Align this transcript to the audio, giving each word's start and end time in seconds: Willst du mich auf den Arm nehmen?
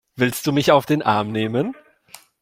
Willst 0.15 0.47
du 0.47 0.51
mich 0.51 0.71
auf 0.71 0.87
den 0.87 1.03
Arm 1.03 1.31
nehmen? 1.31 1.75